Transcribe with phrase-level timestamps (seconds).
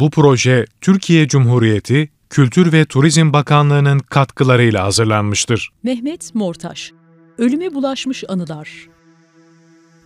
[0.00, 5.70] Bu proje Türkiye Cumhuriyeti Kültür ve Turizm Bakanlığı'nın katkılarıyla hazırlanmıştır.
[5.82, 6.92] Mehmet Mortaş
[7.38, 8.88] Ölüme bulaşmış anılar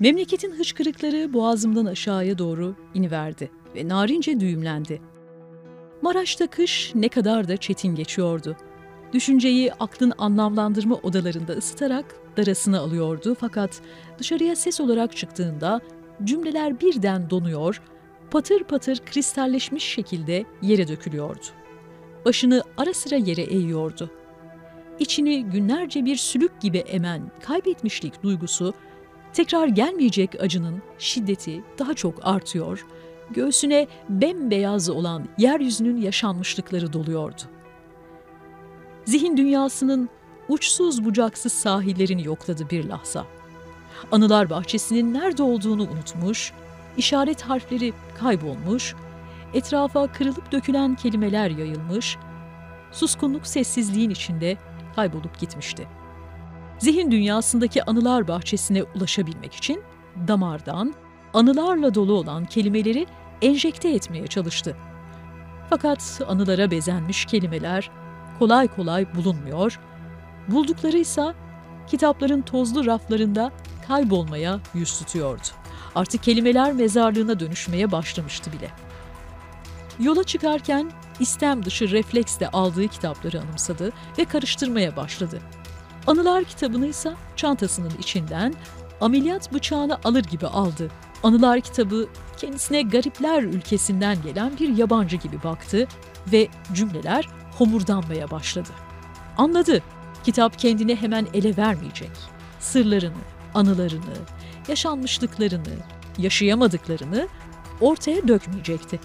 [0.00, 5.00] Memleketin hıçkırıkları boğazımdan aşağıya doğru iniverdi ve narince düğümlendi.
[6.02, 8.56] Maraş'ta kış ne kadar da çetin geçiyordu.
[9.12, 13.80] Düşünceyi aklın anlamlandırma odalarında ısıtarak darasını alıyordu fakat
[14.18, 15.80] dışarıya ses olarak çıktığında
[16.24, 17.80] cümleler birden donuyor,
[18.30, 21.46] patır patır kristalleşmiş şekilde yere dökülüyordu.
[22.24, 24.10] Başını ara sıra yere eğiyordu.
[24.98, 28.74] İçini günlerce bir sülük gibi emen kaybetmişlik duygusu,
[29.32, 32.86] tekrar gelmeyecek acının şiddeti daha çok artıyor,
[33.30, 37.42] göğsüne bembeyaz olan yeryüzünün yaşanmışlıkları doluyordu.
[39.04, 40.08] Zihin dünyasının
[40.48, 43.26] uçsuz bucaksız sahillerini yokladı bir lahza.
[44.12, 46.52] Anılar bahçesinin nerede olduğunu unutmuş,
[46.98, 48.94] işaret harfleri kaybolmuş,
[49.54, 52.16] etrafa kırılıp dökülen kelimeler yayılmış,
[52.92, 54.56] suskunluk sessizliğin içinde
[54.96, 55.88] kaybolup gitmişti.
[56.78, 59.82] Zihin dünyasındaki anılar bahçesine ulaşabilmek için
[60.28, 60.94] damardan
[61.34, 63.06] anılarla dolu olan kelimeleri
[63.42, 64.76] enjekte etmeye çalıştı.
[65.70, 67.90] Fakat anılara bezenmiş kelimeler
[68.38, 69.80] kolay kolay bulunmuyor,
[70.48, 71.34] buldukları ise
[71.86, 73.52] kitapların tozlu raflarında
[73.88, 75.57] kaybolmaya yüz tutuyordu.
[75.94, 78.70] Artık kelimeler mezarlığına dönüşmeye başlamıştı bile.
[80.00, 85.40] Yola çıkarken istem dışı refleksle aldığı kitapları anımsadı ve karıştırmaya başladı.
[86.06, 88.54] Anılar kitabını ise çantasının içinden
[89.00, 90.90] ameliyat bıçağını alır gibi aldı.
[91.22, 95.86] Anılar kitabı kendisine garipler ülkesinden gelen bir yabancı gibi baktı
[96.32, 97.28] ve cümleler
[97.58, 98.68] homurdanmaya başladı.
[99.36, 99.82] Anladı,
[100.24, 102.10] kitap kendini hemen ele vermeyecek.
[102.60, 103.12] Sırlarını,
[103.54, 104.14] anılarını,
[104.68, 105.76] yaşanmışlıklarını,
[106.18, 107.28] yaşayamadıklarını
[107.80, 109.00] ortaya dökmeyecekti.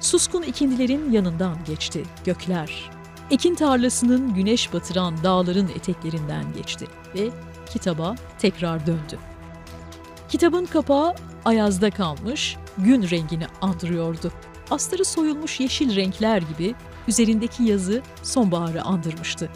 [0.00, 2.90] Suskun ikindilerin yanından geçti gökler.
[3.30, 7.30] Ekin tarlasının güneş batıran dağların eteklerinden geçti ve
[7.70, 9.18] kitaba tekrar döndü.
[10.28, 14.32] Kitabın kapağı ayazda kalmış, gün rengini andırıyordu.
[14.70, 16.74] Astarı soyulmuş yeşil renkler gibi
[17.08, 19.50] üzerindeki yazı sonbaharı andırmıştı.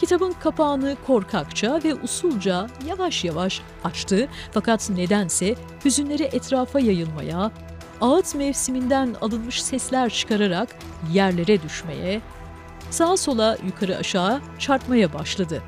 [0.00, 7.50] Kitabın kapağını korkakça ve usulca yavaş yavaş açtı fakat nedense hüzünleri etrafa yayılmaya,
[8.00, 10.68] ağıt mevsiminden alınmış sesler çıkararak
[11.12, 12.20] yerlere düşmeye,
[12.90, 15.62] sağa sola yukarı aşağı çarpmaya başladı.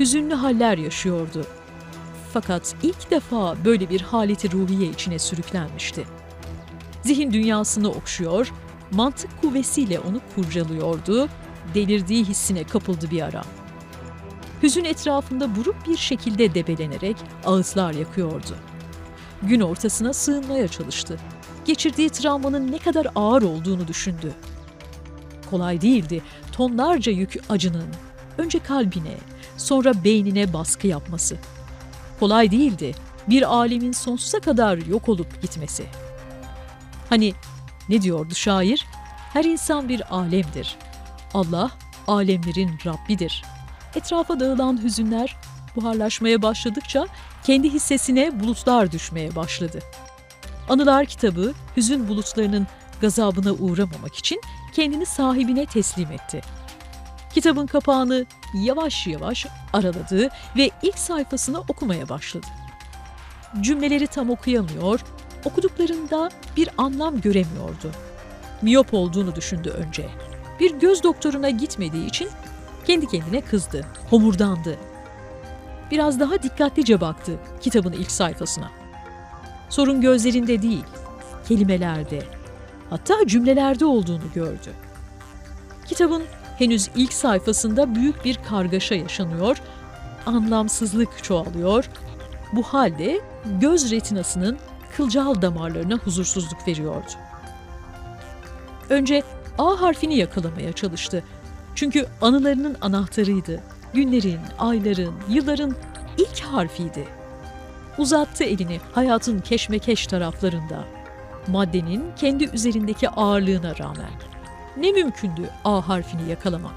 [0.00, 1.46] Hüzünlü haller yaşıyordu.
[2.32, 6.04] Fakat ilk defa böyle bir haleti ruhiye içine sürüklenmişti.
[7.02, 8.52] Zihin dünyasını okşuyor,
[8.90, 11.28] mantık kuvvesiyle onu kurcalıyordu,
[11.74, 13.42] delirdiği hissine kapıldı bir ara.
[14.62, 18.56] Hüzün etrafında buruk bir şekilde debelenerek ağıtlar yakıyordu.
[19.42, 21.18] Gün ortasına sığınmaya çalıştı.
[21.64, 24.32] Geçirdiği travmanın ne kadar ağır olduğunu düşündü.
[25.50, 26.22] Kolay değildi
[26.52, 27.88] tonlarca yük acının
[28.38, 29.16] önce kalbine,
[29.56, 31.36] sonra beynine baskı yapması.
[32.20, 32.94] Kolay değildi
[33.28, 35.86] bir alemin sonsuza kadar yok olup gitmesi.
[37.08, 37.32] Hani
[37.88, 38.86] ne diyordu şair?
[39.32, 40.76] Her insan bir alemdir.
[41.34, 41.70] Allah
[42.08, 43.42] alemlerin Rabbidir.
[43.94, 45.36] Etrafa dağılan hüzünler
[45.76, 47.06] buharlaşmaya başladıkça
[47.44, 49.78] kendi hissesine bulutlar düşmeye başladı.
[50.68, 52.66] Anılar kitabı hüzün bulutlarının
[53.00, 54.40] gazabına uğramamak için
[54.72, 56.40] kendini sahibine teslim etti.
[57.34, 62.46] Kitabın kapağını yavaş yavaş araladı ve ilk sayfasını okumaya başladı.
[63.60, 65.00] Cümleleri tam okuyamıyor,
[65.44, 67.90] okuduklarında bir anlam göremiyordu.
[68.62, 70.08] Miyop olduğunu düşündü önce.
[70.60, 72.28] Bir göz doktoruna gitmediği için
[72.86, 74.76] kendi kendine kızdı, homurdandı.
[75.90, 78.70] Biraz daha dikkatlice baktı kitabın ilk sayfasına.
[79.68, 80.84] Sorun gözlerinde değil,
[81.48, 82.22] kelimelerde,
[82.90, 84.72] hatta cümlelerde olduğunu gördü.
[85.86, 86.22] Kitabın
[86.58, 89.56] henüz ilk sayfasında büyük bir kargaşa yaşanıyor,
[90.26, 91.90] anlamsızlık çoğalıyor.
[92.52, 93.20] Bu halde
[93.60, 94.58] göz retinasının
[94.96, 97.10] kılcal damarlarına huzursuzluk veriyordu.
[98.90, 99.22] Önce
[99.58, 101.22] A harfini yakalamaya çalıştı.
[101.74, 103.60] Çünkü anılarının anahtarıydı.
[103.94, 105.74] Günlerin, ayların, yılların
[106.18, 107.08] ilk harfiydi.
[107.98, 110.84] Uzattı elini hayatın keşmekeş taraflarında.
[111.46, 114.10] Maddenin kendi üzerindeki ağırlığına rağmen.
[114.76, 116.74] Ne mümkündü A harfini yakalamak?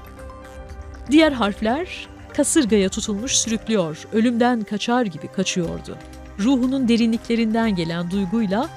[1.10, 5.96] Diğer harfler kasırgaya tutulmuş sürüklüyor, ölümden kaçar gibi kaçıyordu.
[6.38, 8.68] Ruhunun derinliklerinden gelen duyguyla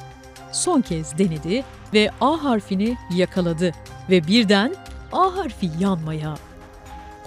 [0.54, 1.64] son kez denedi
[1.94, 3.72] ve A harfini yakaladı
[4.10, 4.76] ve birden
[5.12, 6.38] A harfi yanmaya,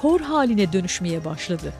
[0.00, 1.72] kor haline dönüşmeye başladı.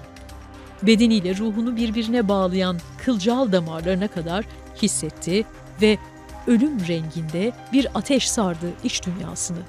[0.82, 4.44] Bedeniyle ruhunu birbirine bağlayan kılcal damarlarına kadar
[4.82, 5.44] hissetti
[5.82, 5.98] ve
[6.46, 9.62] ölüm renginde bir ateş sardı iç dünyasını.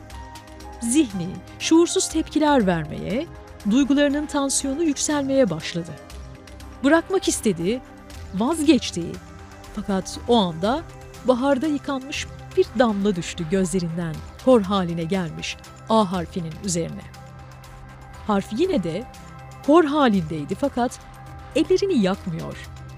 [0.81, 1.27] Zihni
[1.59, 3.25] şuursuz tepkiler vermeye,
[3.69, 5.91] duygularının tansiyonu yükselmeye başladı.
[6.83, 7.81] Bırakmak istedi,
[8.35, 9.03] vazgeçti.
[9.75, 10.81] Fakat o anda
[11.25, 12.27] baharda yıkanmış
[12.57, 14.15] bir damla düştü gözlerinden,
[14.45, 15.57] kor haline gelmiş
[15.89, 17.01] A harfinin üzerine.
[18.27, 19.03] Harf yine de
[19.65, 20.99] kor halindeydi fakat
[21.55, 22.57] ellerini yakmıyor.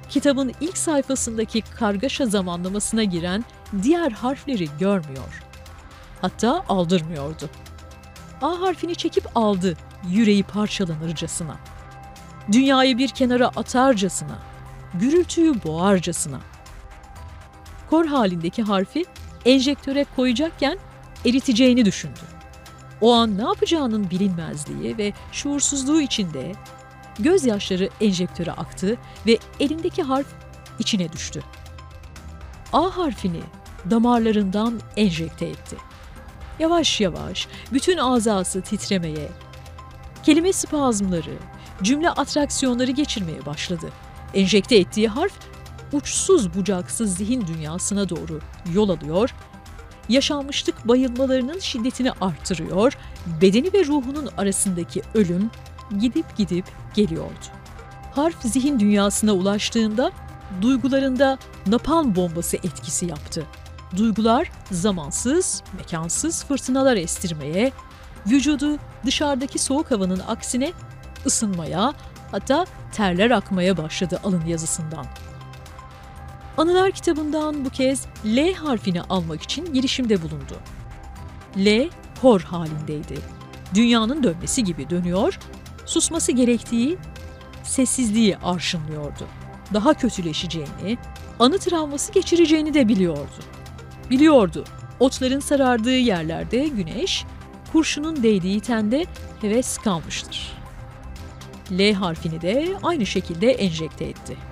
[0.10, 3.46] Kitabın ilk sayfasındaki kargaşa zamanlamasına giren
[3.84, 5.44] diğer harfleri görmüyor.
[6.22, 7.50] Hatta aldırmıyordu.
[8.42, 9.78] A harfini çekip aldı
[10.08, 11.56] yüreği parçalanırcasına.
[12.52, 14.38] Dünyayı bir kenara atarcasına,
[14.94, 16.40] gürültüyü boğarcasına.
[17.90, 19.06] Kor halindeki harfi
[19.46, 20.80] enjektöre koyacakken
[21.26, 22.20] eriteceğini düşündü.
[23.02, 26.52] O an ne yapacağının bilinmezliği ve şuursuzluğu içinde
[27.20, 28.98] gözyaşları enjektöre aktı
[29.28, 30.28] ve elindeki harf
[30.80, 31.44] içine düştü.
[32.74, 33.42] A harfini
[33.90, 35.78] damarlarından enjekte etti.
[36.60, 39.30] Yavaş yavaş bütün azası titremeye,
[40.24, 41.38] kelime spazmları,
[41.84, 43.90] cümle atraksiyonları geçirmeye başladı.
[44.34, 45.34] Enjekte ettiği harf
[45.94, 48.40] uçsuz bucaksız zihin dünyasına doğru
[48.74, 49.36] yol alıyor,
[50.10, 52.98] yaşanmışlık bayılmalarının şiddetini artırıyor,
[53.42, 55.52] bedeni ve ruhunun arasındaki ölüm
[56.00, 56.66] gidip gidip
[56.96, 57.46] geliyordu.
[58.16, 60.12] Harf zihin dünyasına ulaştığında
[60.62, 61.38] duygularında
[61.68, 63.46] napalm bombası etkisi yaptı.
[63.98, 67.72] Duygular zamansız, mekansız fırtınalar estirmeye,
[68.28, 70.72] vücudu dışarıdaki soğuk havanın aksine
[71.26, 71.94] ısınmaya,
[72.32, 75.06] hatta terler akmaya başladı alın yazısından.
[76.60, 80.58] Anılar kitabından bu kez L harfini almak için girişimde bulundu.
[81.58, 81.90] L
[82.22, 83.20] hor halindeydi.
[83.76, 85.40] Dünyanın dönmesi gibi dönüyor,
[85.86, 86.98] susması gerektiği
[87.64, 89.28] sessizliği arşınlıyordu.
[89.74, 90.98] Daha kötüleşeceğini,
[91.40, 93.44] anı travması geçireceğini de biliyordu.
[94.10, 94.64] Biliyordu,
[95.00, 97.26] otların sarardığı yerlerde güneş,
[97.72, 99.06] kurşunun değdiği tende
[99.42, 100.52] heves kalmıştır.
[101.72, 104.49] L harfini de aynı şekilde enjekte etti.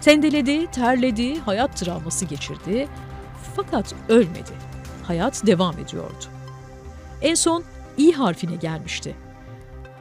[0.00, 2.88] Sendeledi, terledi, hayat travması geçirdi.
[3.56, 4.52] Fakat ölmedi.
[5.06, 6.24] Hayat devam ediyordu.
[7.22, 7.64] En son
[7.98, 9.14] İ harfine gelmişti.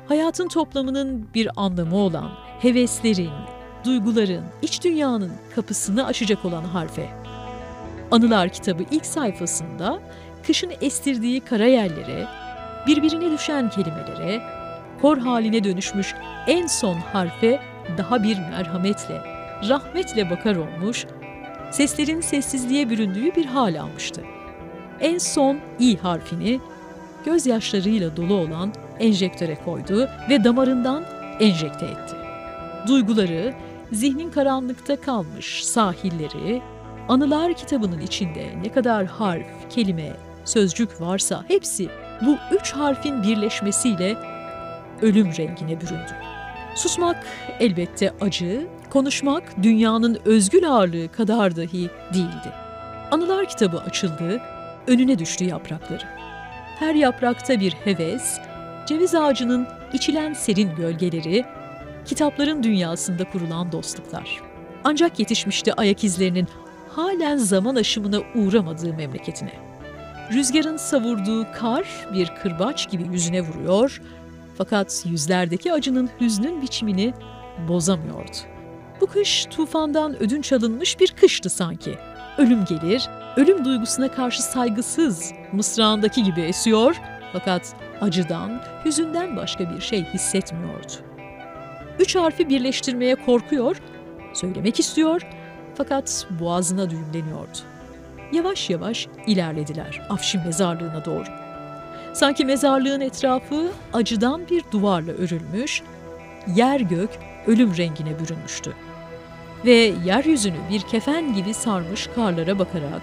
[0.07, 3.31] Hayatın toplamının bir anlamı olan heveslerin,
[3.85, 7.09] duyguların, iç dünyanın kapısını açacak olan harfe.
[8.11, 9.99] Anılar kitabı ilk sayfasında
[10.43, 12.27] kışın estirdiği kara yerlere,
[12.87, 14.41] birbirine düşen kelimelere,
[15.01, 16.15] kor haline dönüşmüş
[16.47, 17.59] en son harfe
[17.97, 19.36] daha bir merhametle,
[19.69, 21.05] rahmetle bakar olmuş,
[21.71, 24.21] seslerin sessizliğe büründüğü bir hal almıştı.
[24.99, 26.59] En son i harfini
[27.25, 31.03] gözyaşlarıyla dolu olan enjektöre koydu ve damarından
[31.39, 32.15] enjekte etti.
[32.87, 33.53] Duyguları,
[33.91, 36.61] zihnin karanlıkta kalmış sahilleri,
[37.09, 40.11] anılar kitabının içinde ne kadar harf, kelime,
[40.45, 41.89] sözcük varsa hepsi
[42.21, 44.17] bu üç harfin birleşmesiyle
[45.01, 46.11] ölüm rengine büründü.
[46.75, 47.25] Susmak
[47.59, 52.53] elbette acı, konuşmak dünyanın özgül ağırlığı kadar dahi değildi.
[53.11, 54.41] Anılar kitabı açıldı,
[54.87, 56.03] önüne düştü yaprakları.
[56.79, 58.39] Her yaprakta bir heves,
[58.87, 61.45] ceviz ağacının içilen serin gölgeleri,
[62.05, 64.41] kitapların dünyasında kurulan dostluklar.
[64.83, 66.47] Ancak yetişmişti ayak izlerinin
[66.89, 69.53] halen zaman aşımına uğramadığı memleketine.
[70.33, 74.01] Rüzgarın savurduğu kar bir kırbaç gibi yüzüne vuruyor,
[74.57, 77.13] fakat yüzlerdeki acının hüznün biçimini
[77.67, 78.56] bozamıyordu.
[79.01, 81.97] Bu kış tufandan ödünç alınmış bir kıştı sanki.
[82.37, 86.95] Ölüm gelir, ölüm duygusuna karşı saygısız, mısrağındaki gibi esiyor
[87.33, 90.93] fakat acıdan, hüzünden başka bir şey hissetmiyordu.
[91.99, 93.81] Üç harfi birleştirmeye korkuyor,
[94.33, 95.21] söylemek istiyor
[95.75, 97.57] fakat boğazına düğümleniyordu.
[98.31, 101.27] Yavaş yavaş ilerlediler Afşin mezarlığına doğru.
[102.13, 105.81] Sanki mezarlığın etrafı acıdan bir duvarla örülmüş,
[106.55, 107.09] yer gök
[107.47, 108.73] ölüm rengine bürünmüştü.
[109.67, 113.01] Ve yeryüzünü bir kefen gibi sarmış karlara bakarak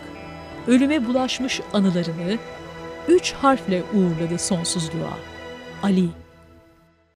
[0.66, 2.38] ölüme bulaşmış anılarını
[3.08, 5.18] üç harfle uğurladı sonsuzluğa.
[5.82, 6.08] Ali